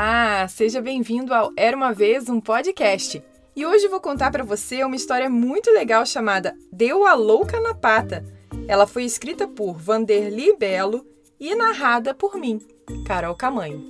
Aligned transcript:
Olá, 0.00 0.46
seja 0.46 0.80
bem-vindo 0.80 1.34
ao 1.34 1.50
Era 1.56 1.76
uma 1.76 1.92
vez 1.92 2.28
um 2.28 2.40
podcast. 2.40 3.20
E 3.56 3.66
hoje 3.66 3.88
vou 3.88 4.00
contar 4.00 4.30
para 4.30 4.44
você 4.44 4.84
uma 4.84 4.94
história 4.94 5.28
muito 5.28 5.72
legal 5.72 6.06
chamada 6.06 6.56
Deu 6.72 7.04
a 7.04 7.14
louca 7.14 7.60
na 7.60 7.74
pata. 7.74 8.24
Ela 8.68 8.86
foi 8.86 9.02
escrita 9.02 9.48
por 9.48 9.76
Vanderly 9.76 10.56
Belo 10.56 11.04
e 11.40 11.52
narrada 11.56 12.14
por 12.14 12.36
mim, 12.36 12.60
Carol 13.08 13.34
Camanho. 13.34 13.84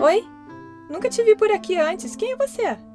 Oi, 0.00 0.24
nunca 0.88 1.10
te 1.10 1.22
vi 1.22 1.36
por 1.36 1.50
aqui 1.50 1.76
antes. 1.76 2.16
Quem 2.16 2.32
é 2.32 2.36
você? 2.36 2.87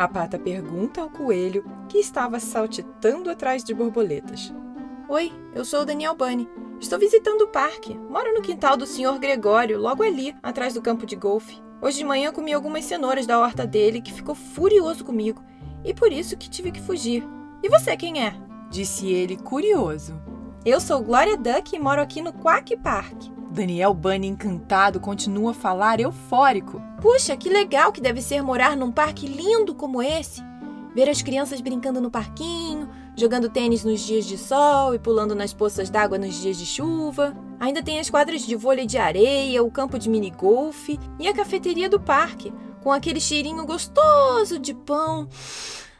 A 0.00 0.08
pata 0.08 0.38
pergunta 0.38 1.02
ao 1.02 1.10
coelho 1.10 1.62
que 1.86 1.98
estava 1.98 2.40
saltitando 2.40 3.28
atrás 3.28 3.62
de 3.62 3.74
borboletas. 3.74 4.50
Oi, 5.06 5.30
eu 5.52 5.62
sou 5.62 5.82
o 5.82 5.84
Daniel 5.84 6.14
Bunny. 6.14 6.48
Estou 6.80 6.98
visitando 6.98 7.42
o 7.42 7.48
parque. 7.48 7.98
Moro 8.08 8.32
no 8.32 8.40
quintal 8.40 8.78
do 8.78 8.86
Sr. 8.86 9.18
Gregório, 9.18 9.78
logo 9.78 10.02
ali, 10.02 10.34
atrás 10.42 10.72
do 10.72 10.80
campo 10.80 11.04
de 11.04 11.16
golfe. 11.16 11.62
Hoje 11.82 11.98
de 11.98 12.04
manhã 12.06 12.32
comi 12.32 12.50
algumas 12.50 12.86
cenouras 12.86 13.26
da 13.26 13.38
horta 13.38 13.66
dele, 13.66 14.00
que 14.00 14.10
ficou 14.10 14.34
furioso 14.34 15.04
comigo, 15.04 15.44
e 15.84 15.92
por 15.92 16.10
isso 16.10 16.34
que 16.34 16.48
tive 16.48 16.72
que 16.72 16.80
fugir. 16.80 17.22
E 17.62 17.68
você 17.68 17.94
quem 17.94 18.24
é? 18.24 18.32
Disse 18.70 19.06
ele, 19.06 19.36
curioso. 19.36 20.18
Eu 20.64 20.80
sou 20.80 21.02
Glória 21.02 21.36
Duck 21.36 21.76
e 21.76 21.78
moro 21.78 22.00
aqui 22.00 22.22
no 22.22 22.32
Quack 22.32 22.74
Park. 22.78 23.24
Daniel 23.50 23.92
Bunny, 23.92 24.28
encantado, 24.28 25.00
continua 25.00 25.50
a 25.50 25.54
falar 25.54 25.98
eufórico. 25.98 26.80
Puxa, 27.02 27.36
que 27.36 27.48
legal 27.48 27.90
que 27.90 28.00
deve 28.00 28.22
ser 28.22 28.42
morar 28.42 28.76
num 28.76 28.92
parque 28.92 29.26
lindo 29.26 29.74
como 29.74 30.00
esse. 30.00 30.40
Ver 30.94 31.08
as 31.08 31.20
crianças 31.20 31.60
brincando 31.60 32.00
no 32.00 32.10
parquinho, 32.10 32.88
jogando 33.16 33.50
tênis 33.50 33.82
nos 33.82 34.00
dias 34.00 34.24
de 34.24 34.38
sol 34.38 34.94
e 34.94 35.00
pulando 35.00 35.34
nas 35.34 35.52
poças 35.52 35.90
d'água 35.90 36.16
nos 36.16 36.40
dias 36.40 36.56
de 36.56 36.64
chuva. 36.64 37.36
Ainda 37.58 37.82
tem 37.82 37.98
as 37.98 38.08
quadras 38.08 38.42
de 38.42 38.54
vôlei 38.54 38.86
de 38.86 38.98
areia, 38.98 39.64
o 39.64 39.70
campo 39.70 39.98
de 39.98 40.08
minigolfe 40.08 40.98
e 41.18 41.26
a 41.26 41.34
cafeteria 41.34 41.88
do 41.88 41.98
parque, 41.98 42.52
com 42.82 42.92
aquele 42.92 43.20
cheirinho 43.20 43.66
gostoso 43.66 44.60
de 44.60 44.74
pão. 44.74 45.28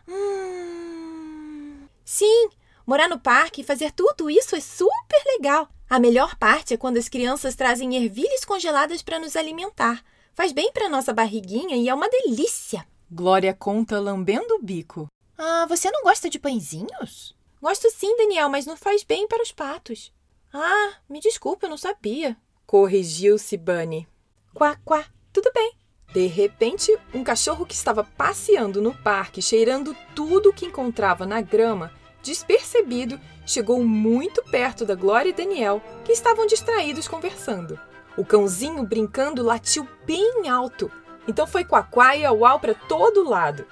Hum... 0.09 1.81
Sim, 2.05 2.49
morar 2.87 3.09
no 3.09 3.19
parque 3.19 3.61
e 3.61 3.65
fazer 3.65 3.91
tudo 3.91 4.31
isso 4.31 4.55
é 4.55 4.61
super 4.61 5.23
legal. 5.27 5.69
A 5.91 5.99
melhor 5.99 6.37
parte 6.37 6.73
é 6.73 6.77
quando 6.77 6.99
as 6.99 7.09
crianças 7.09 7.57
trazem 7.57 7.97
ervilhas 7.97 8.45
congeladas 8.45 9.03
para 9.03 9.19
nos 9.19 9.35
alimentar. 9.35 10.05
Faz 10.33 10.53
bem 10.53 10.71
para 10.73 10.89
nossa 10.89 11.13
barriguinha 11.13 11.77
e 11.77 11.89
é 11.89 11.93
uma 11.93 12.09
delícia. 12.09 12.87
Glória 13.11 13.53
conta 13.53 13.99
lambendo 13.99 14.55
o 14.55 14.63
bico. 14.63 15.09
Ah, 15.37 15.67
você 15.69 15.91
não 15.91 16.05
gosta 16.05 16.31
de 16.31 16.39
pãezinhos? 16.39 17.35
Gosto 17.61 17.91
sim, 17.91 18.17
Daniel, 18.17 18.49
mas 18.49 18.67
não 18.67 18.77
faz 18.77 19.03
bem 19.03 19.27
para 19.27 19.43
os 19.43 19.51
patos. 19.51 20.13
Ah, 20.55 20.93
me 21.09 21.19
desculpa, 21.19 21.67
eu 21.67 21.71
não 21.71 21.77
sabia. 21.77 22.37
Corrigiu-se 22.69 23.57
Bunny. 23.57 24.07
Quá, 24.55 24.77
quá, 24.85 25.05
tudo 25.33 25.51
bem. 25.53 25.73
De 26.13 26.25
repente, 26.29 26.97
um 27.13 27.25
cachorro 27.25 27.67
que 27.67 27.75
estava 27.75 28.05
passeando 28.05 28.81
no 28.81 28.95
parque, 28.95 29.43
cheirando 29.43 29.97
tudo 30.15 30.53
que 30.53 30.67
encontrava 30.67 31.27
na 31.27 31.41
grama, 31.41 31.93
despercebido, 32.23 33.21
chegou 33.47 33.83
muito 33.85 34.43
perto 34.45 34.85
da 34.85 34.95
Glória 34.95 35.31
e 35.31 35.35
Daniel, 35.35 35.83
que 36.05 36.13
estavam 36.13 36.47
distraídos 36.47 37.09
conversando. 37.09 37.79
O 38.17 38.25
cãozinho 38.25 38.83
brincando 38.85 39.43
latiu 39.43 39.89
bem 40.05 40.49
alto, 40.49 40.91
então 41.27 41.47
foi 41.47 41.65
quaquá 41.65 42.17
e 42.17 42.25
auau 42.25 42.59
para 42.59 42.75
todo 42.75 43.29
lado. 43.29 43.65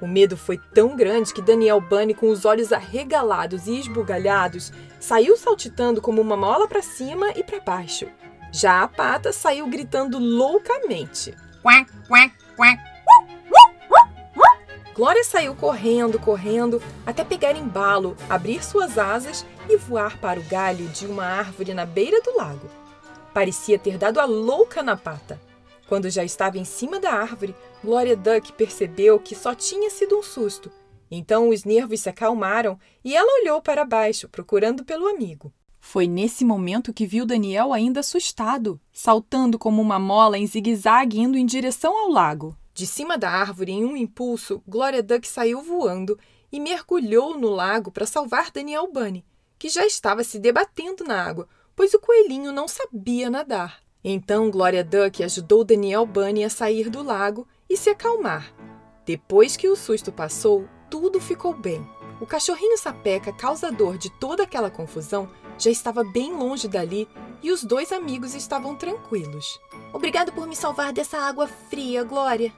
O 0.00 0.06
medo 0.06 0.36
foi 0.36 0.58
tão 0.74 0.96
grande 0.96 1.32
que 1.32 1.40
Daniel 1.40 1.80
Bunny, 1.80 2.12
com 2.12 2.28
os 2.28 2.44
olhos 2.44 2.72
arregalados 2.72 3.68
e 3.68 3.78
esbugalhados, 3.78 4.72
saiu 4.98 5.36
saltitando 5.36 6.00
como 6.00 6.20
uma 6.20 6.36
mola 6.36 6.66
para 6.66 6.82
cima 6.82 7.30
e 7.36 7.44
para 7.44 7.60
baixo. 7.60 8.08
Já 8.50 8.82
a 8.82 8.88
pata 8.88 9.32
saiu 9.32 9.66
gritando 9.68 10.18
loucamente. 10.18 11.34
Quack, 11.62 11.88
quack, 12.08 12.34
quack. 12.56 12.91
Glória 14.94 15.24
saiu 15.24 15.54
correndo, 15.54 16.18
correndo, 16.18 16.82
até 17.06 17.24
pegar 17.24 17.56
embalo, 17.56 18.14
abrir 18.28 18.62
suas 18.62 18.98
asas 18.98 19.46
e 19.66 19.76
voar 19.78 20.18
para 20.18 20.38
o 20.38 20.44
galho 20.44 20.86
de 20.88 21.06
uma 21.06 21.24
árvore 21.24 21.72
na 21.72 21.86
beira 21.86 22.20
do 22.20 22.36
lago. 22.36 22.68
Parecia 23.32 23.78
ter 23.78 23.96
dado 23.96 24.20
a 24.20 24.26
louca 24.26 24.82
na 24.82 24.94
pata. 24.94 25.40
Quando 25.88 26.10
já 26.10 26.22
estava 26.22 26.58
em 26.58 26.64
cima 26.64 27.00
da 27.00 27.10
árvore, 27.10 27.54
Glória 27.82 28.14
Duck 28.14 28.52
percebeu 28.52 29.18
que 29.18 29.34
só 29.34 29.54
tinha 29.54 29.88
sido 29.88 30.18
um 30.18 30.22
susto. 30.22 30.70
Então 31.10 31.48
os 31.48 31.64
nervos 31.64 32.00
se 32.00 32.10
acalmaram 32.10 32.78
e 33.02 33.16
ela 33.16 33.40
olhou 33.40 33.62
para 33.62 33.86
baixo, 33.86 34.28
procurando 34.28 34.84
pelo 34.84 35.08
amigo. 35.08 35.52
Foi 35.80 36.06
nesse 36.06 36.44
momento 36.44 36.92
que 36.92 37.06
viu 37.06 37.24
Daniel 37.24 37.72
ainda 37.72 38.00
assustado, 38.00 38.78
saltando 38.92 39.58
como 39.58 39.80
uma 39.80 39.98
mola 39.98 40.38
em 40.38 40.46
zigue-zague 40.46 41.18
indo 41.18 41.36
em 41.38 41.46
direção 41.46 41.96
ao 41.96 42.10
lago. 42.10 42.56
De 42.74 42.86
cima 42.86 43.18
da 43.18 43.30
árvore, 43.30 43.72
em 43.72 43.84
um 43.84 43.96
impulso, 43.96 44.62
Glória 44.66 45.02
Duck 45.02 45.28
saiu 45.28 45.60
voando 45.60 46.18
e 46.50 46.58
mergulhou 46.58 47.38
no 47.38 47.50
lago 47.50 47.90
para 47.90 48.06
salvar 48.06 48.50
Daniel 48.50 48.90
Bunny, 48.90 49.24
que 49.58 49.68
já 49.68 49.84
estava 49.84 50.24
se 50.24 50.38
debatendo 50.38 51.04
na 51.04 51.22
água, 51.22 51.48
pois 51.76 51.92
o 51.92 52.00
coelhinho 52.00 52.50
não 52.50 52.66
sabia 52.66 53.28
nadar. 53.28 53.80
Então 54.02 54.50
Glória 54.50 54.82
Duck 54.82 55.22
ajudou 55.22 55.64
Daniel 55.64 56.06
Bunny 56.06 56.44
a 56.44 56.50
sair 56.50 56.88
do 56.88 57.02
lago 57.02 57.46
e 57.68 57.76
se 57.76 57.90
acalmar. 57.90 58.54
Depois 59.04 59.56
que 59.56 59.68
o 59.68 59.76
susto 59.76 60.10
passou, 60.10 60.66
tudo 60.90 61.20
ficou 61.20 61.54
bem. 61.54 61.86
O 62.20 62.26
cachorrinho 62.26 62.78
sapeca, 62.78 63.32
causador 63.32 63.98
de 63.98 64.08
toda 64.18 64.44
aquela 64.44 64.70
confusão, 64.70 65.28
já 65.58 65.70
estava 65.70 66.04
bem 66.04 66.32
longe 66.32 66.68
dali 66.68 67.08
e 67.42 67.50
os 67.50 67.64
dois 67.64 67.92
amigos 67.92 68.34
estavam 68.34 68.76
tranquilos. 68.76 69.58
Obrigado 69.92 70.32
por 70.32 70.46
me 70.46 70.54
salvar 70.54 70.92
dessa 70.92 71.18
água 71.18 71.46
fria, 71.46 72.04
Glória, 72.04 72.52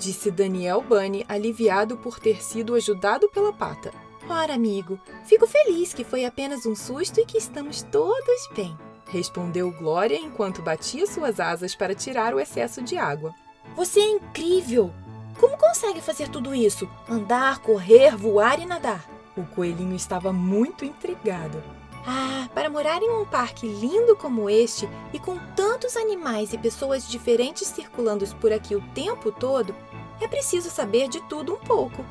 disse 0.00 0.30
Daniel 0.30 0.80
Bunny, 0.80 1.26
aliviado 1.28 1.96
por 1.98 2.18
ter 2.18 2.42
sido 2.42 2.74
ajudado 2.74 3.28
pela 3.28 3.52
pata. 3.52 3.92
Ora, 4.26 4.54
amigo, 4.54 4.98
fico 5.26 5.46
feliz 5.46 5.92
que 5.92 6.04
foi 6.04 6.24
apenas 6.24 6.64
um 6.64 6.74
susto 6.74 7.20
e 7.20 7.26
que 7.26 7.36
estamos 7.36 7.82
todos 7.82 8.48
bem, 8.56 8.76
respondeu 9.08 9.70
Glória 9.70 10.16
enquanto 10.16 10.62
batia 10.62 11.06
suas 11.06 11.38
asas 11.38 11.74
para 11.74 11.94
tirar 11.94 12.34
o 12.34 12.40
excesso 12.40 12.80
de 12.80 12.96
água. 12.96 13.34
Você 13.76 14.00
é 14.00 14.10
incrível! 14.10 14.90
Como 15.38 15.56
consegue 15.56 16.00
fazer 16.00 16.28
tudo 16.28 16.54
isso? 16.54 16.88
Andar, 17.08 17.60
correr, 17.60 18.16
voar 18.16 18.58
e 18.58 18.66
nadar? 18.66 19.08
O 19.36 19.44
coelhinho 19.44 19.96
estava 19.96 20.32
muito 20.32 20.84
intrigado. 20.84 21.62
Ah, 22.06 22.48
para 22.54 22.70
morar 22.70 23.02
em 23.02 23.10
um 23.10 23.26
parque 23.26 23.66
lindo 23.66 24.16
como 24.16 24.48
este 24.48 24.88
e 25.12 25.18
com 25.18 25.38
tantos 25.54 25.96
animais 25.96 26.52
e 26.52 26.58
pessoas 26.58 27.08
diferentes 27.08 27.68
circulando 27.68 28.26
por 28.36 28.52
aqui 28.52 28.74
o 28.74 28.80
tempo 28.94 29.30
todo, 29.30 29.74
é 30.20 30.28
preciso 30.28 30.70
saber 30.70 31.08
de 31.08 31.20
tudo 31.28 31.54
um 31.54 31.58
pouco. 31.58 32.04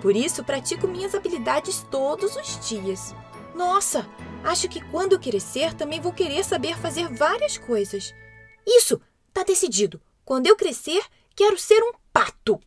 Por 0.00 0.16
isso, 0.16 0.42
pratico 0.42 0.88
minhas 0.88 1.14
habilidades 1.14 1.86
todos 1.90 2.34
os 2.36 2.68
dias. 2.68 3.14
Nossa, 3.54 4.08
acho 4.42 4.68
que 4.68 4.80
quando 4.90 5.18
crescer 5.18 5.74
também 5.74 6.00
vou 6.00 6.12
querer 6.12 6.44
saber 6.44 6.76
fazer 6.76 7.08
várias 7.08 7.56
coisas. 7.56 8.14
Isso, 8.66 9.00
tá 9.32 9.44
decidido. 9.44 10.00
Quando 10.24 10.46
eu 10.46 10.56
crescer, 10.56 11.02
quero 11.34 11.58
ser 11.58 11.82
um 11.82 11.92
pato. 12.12 12.60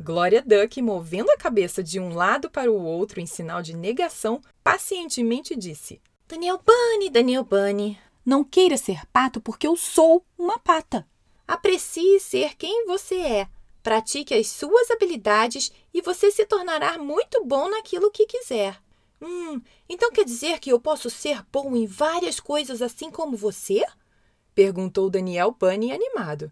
Glória 0.00 0.42
Duck, 0.42 0.80
movendo 0.82 1.30
a 1.30 1.36
cabeça 1.36 1.82
de 1.82 1.98
um 1.98 2.14
lado 2.14 2.50
para 2.50 2.70
o 2.70 2.82
outro 2.82 3.20
em 3.20 3.26
sinal 3.26 3.62
de 3.62 3.74
negação, 3.74 4.40
pacientemente 4.62 5.56
disse: 5.56 6.00
Daniel 6.28 6.60
Bunny, 6.64 7.10
Daniel 7.10 7.44
Bunny, 7.44 7.98
não 8.24 8.44
queira 8.44 8.76
ser 8.76 9.06
pato 9.12 9.40
porque 9.40 9.66
eu 9.66 9.76
sou 9.76 10.24
uma 10.38 10.58
pata. 10.58 11.06
Aprecie 11.46 12.20
ser 12.20 12.54
quem 12.56 12.86
você 12.86 13.16
é. 13.16 13.48
Pratique 13.84 14.32
as 14.32 14.46
suas 14.46 14.90
habilidades 14.90 15.70
e 15.92 16.00
você 16.00 16.30
se 16.30 16.46
tornará 16.46 16.96
muito 16.96 17.44
bom 17.44 17.68
naquilo 17.68 18.10
que 18.10 18.24
quiser. 18.24 18.82
Hum, 19.20 19.60
então 19.86 20.10
quer 20.10 20.24
dizer 20.24 20.58
que 20.58 20.72
eu 20.72 20.80
posso 20.80 21.10
ser 21.10 21.44
bom 21.52 21.76
em 21.76 21.86
várias 21.86 22.40
coisas 22.40 22.80
assim 22.80 23.10
como 23.10 23.36
você? 23.36 23.84
Perguntou 24.54 25.10
Daniel 25.10 25.52
Bunny 25.52 25.92
animado. 25.92 26.50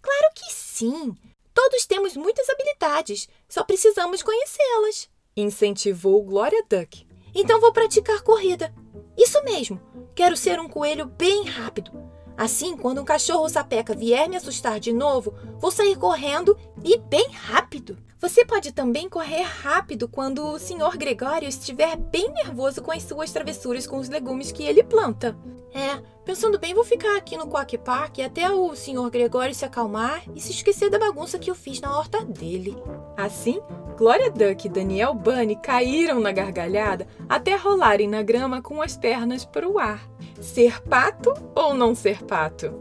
Claro 0.00 0.32
que 0.34 0.50
sim! 0.50 1.14
Todos 1.52 1.84
temos 1.84 2.16
muitas 2.16 2.48
habilidades, 2.48 3.28
só 3.46 3.62
precisamos 3.62 4.22
conhecê-las. 4.22 5.10
Incentivou 5.36 6.22
Glória 6.24 6.64
Duck. 6.66 7.06
Então 7.34 7.60
vou 7.60 7.74
praticar 7.74 8.22
corrida. 8.22 8.74
Isso 9.14 9.44
mesmo, 9.44 9.78
quero 10.14 10.38
ser 10.38 10.58
um 10.58 10.70
coelho 10.70 11.04
bem 11.04 11.44
rápido. 11.44 11.92
Assim, 12.36 12.76
quando 12.76 13.00
um 13.00 13.04
cachorro 13.04 13.48
sapeca 13.48 13.94
vier 13.94 14.28
me 14.28 14.36
assustar 14.36 14.80
de 14.80 14.92
novo, 14.92 15.34
vou 15.58 15.70
sair 15.70 15.96
correndo 15.96 16.56
e 16.84 16.98
bem 16.98 17.28
rápido. 17.32 17.96
Você 18.22 18.44
pode 18.44 18.70
também 18.70 19.08
correr 19.08 19.42
rápido 19.42 20.06
quando 20.06 20.46
o 20.46 20.58
Sr. 20.58 20.96
Gregório 20.96 21.48
estiver 21.48 21.96
bem 21.96 22.30
nervoso 22.30 22.80
com 22.80 22.92
as 22.92 23.02
suas 23.02 23.32
travessuras 23.32 23.84
com 23.84 23.98
os 23.98 24.08
legumes 24.08 24.52
que 24.52 24.62
ele 24.62 24.84
planta. 24.84 25.36
É, 25.74 26.00
pensando 26.24 26.56
bem, 26.56 26.72
vou 26.72 26.84
ficar 26.84 27.16
aqui 27.16 27.36
no 27.36 27.48
Quack 27.48 27.78
Park 27.78 28.20
até 28.20 28.48
o 28.48 28.76
Sr. 28.76 29.10
Gregório 29.10 29.54
se 29.54 29.64
acalmar 29.64 30.22
e 30.36 30.40
se 30.40 30.52
esquecer 30.52 30.88
da 30.88 31.00
bagunça 31.00 31.38
que 31.38 31.50
eu 31.50 31.54
fiz 31.54 31.80
na 31.80 31.98
horta 31.98 32.24
dele. 32.24 32.76
Assim, 33.16 33.60
Glória 33.96 34.30
Duck 34.30 34.66
e 34.66 34.70
Daniel 34.70 35.14
Bunny 35.14 35.56
caíram 35.56 36.20
na 36.20 36.30
gargalhada 36.30 37.08
até 37.28 37.56
rolarem 37.56 38.08
na 38.08 38.22
grama 38.22 38.62
com 38.62 38.80
as 38.80 38.96
pernas 38.96 39.44
para 39.44 39.68
o 39.68 39.78
ar. 39.80 40.11
Ser 40.42 40.82
pato 40.82 41.32
ou 41.54 41.72
não 41.72 41.94
ser 41.94 42.24
pato? 42.24 42.74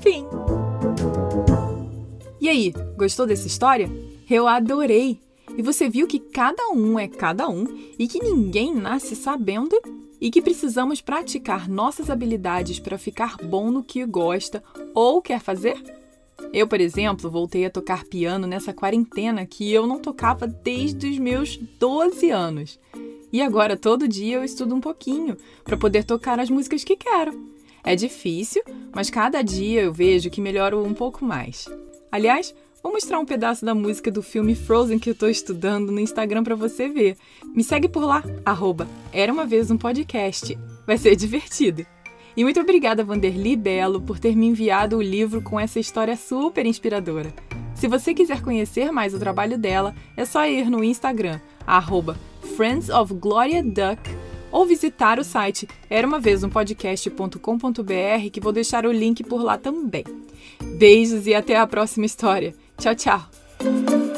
Fim. 0.00 0.26
E 2.40 2.48
aí, 2.48 2.72
gostou 2.96 3.26
dessa 3.26 3.46
história? 3.46 3.90
Eu 4.28 4.48
adorei! 4.48 5.20
E 5.56 5.62
você 5.62 5.88
viu 5.88 6.06
que 6.06 6.18
cada 6.18 6.70
um 6.70 6.98
é 6.98 7.06
cada 7.06 7.46
um 7.46 7.66
e 7.98 8.08
que 8.08 8.22
ninguém 8.22 8.74
nasce 8.74 9.14
sabendo 9.14 9.78
e 10.18 10.30
que 10.30 10.40
precisamos 10.40 11.02
praticar 11.02 11.68
nossas 11.68 12.08
habilidades 12.08 12.80
para 12.80 12.96
ficar 12.96 13.36
bom 13.36 13.70
no 13.70 13.84
que 13.84 14.04
gosta 14.06 14.64
ou 14.94 15.20
quer 15.20 15.40
fazer? 15.40 15.80
Eu, 16.54 16.66
por 16.66 16.80
exemplo, 16.80 17.30
voltei 17.30 17.66
a 17.66 17.70
tocar 17.70 18.04
piano 18.04 18.46
nessa 18.46 18.72
quarentena 18.72 19.44
que 19.44 19.70
eu 19.70 19.86
não 19.86 20.00
tocava 20.00 20.46
desde 20.46 21.10
os 21.10 21.18
meus 21.18 21.56
12 21.78 22.30
anos. 22.30 22.80
E 23.34 23.42
agora 23.42 23.76
todo 23.76 24.06
dia 24.06 24.36
eu 24.36 24.44
estudo 24.44 24.76
um 24.76 24.80
pouquinho 24.80 25.36
para 25.64 25.76
poder 25.76 26.04
tocar 26.04 26.38
as 26.38 26.48
músicas 26.48 26.84
que 26.84 26.94
quero. 26.94 27.36
É 27.82 27.96
difícil, 27.96 28.62
mas 28.94 29.10
cada 29.10 29.42
dia 29.42 29.82
eu 29.82 29.92
vejo 29.92 30.30
que 30.30 30.40
melhoro 30.40 30.84
um 30.84 30.94
pouco 30.94 31.24
mais. 31.24 31.68
Aliás, 32.12 32.54
vou 32.80 32.92
mostrar 32.92 33.18
um 33.18 33.24
pedaço 33.24 33.64
da 33.64 33.74
música 33.74 34.08
do 34.08 34.22
filme 34.22 34.54
Frozen 34.54 35.00
que 35.00 35.10
eu 35.10 35.14
estou 35.14 35.28
estudando 35.28 35.90
no 35.90 35.98
Instagram 35.98 36.44
para 36.44 36.54
você 36.54 36.88
ver. 36.88 37.16
Me 37.44 37.64
segue 37.64 37.88
por 37.88 38.04
lá, 38.04 38.22
arroba 38.44 38.86
Era 39.12 39.32
Uma 39.32 39.44
Vez 39.44 39.68
Um 39.68 39.76
Podcast. 39.76 40.56
Vai 40.86 40.96
ser 40.96 41.16
divertido. 41.16 41.84
E 42.36 42.44
muito 42.44 42.60
obrigada, 42.60 43.02
Vanderly 43.02 43.56
Belo, 43.56 44.00
por 44.00 44.20
ter 44.20 44.36
me 44.36 44.46
enviado 44.46 44.96
o 44.96 45.02
livro 45.02 45.42
com 45.42 45.58
essa 45.58 45.80
história 45.80 46.16
super 46.16 46.64
inspiradora. 46.64 47.34
Se 47.74 47.88
você 47.88 48.14
quiser 48.14 48.42
conhecer 48.42 48.92
mais 48.92 49.12
o 49.12 49.18
trabalho 49.18 49.58
dela, 49.58 49.92
é 50.16 50.24
só 50.24 50.46
ir 50.46 50.70
no 50.70 50.84
Instagram, 50.84 51.40
arroba 51.66 52.16
Friends 52.56 52.88
of 52.88 53.12
Gloria 53.14 53.62
Duck, 53.62 54.00
ou 54.52 54.64
visitar 54.64 55.18
o 55.18 55.24
site 55.24 55.66
era 55.90 56.06
que 58.30 58.40
vou 58.40 58.52
deixar 58.52 58.86
o 58.86 58.92
link 58.92 59.24
por 59.24 59.42
lá 59.42 59.58
também. 59.58 60.04
Beijos 60.78 61.26
e 61.26 61.34
até 61.34 61.56
a 61.56 61.66
próxima 61.66 62.06
história. 62.06 62.54
Tchau, 62.78 62.94
tchau! 62.94 64.13